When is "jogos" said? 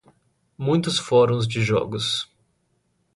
1.61-2.27